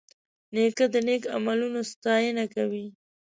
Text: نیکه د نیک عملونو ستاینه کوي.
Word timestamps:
نیکه 0.53 0.85
د 0.93 0.95
نیک 1.07 1.23
عملونو 1.35 1.81
ستاینه 1.91 2.45
کوي. 2.53 2.85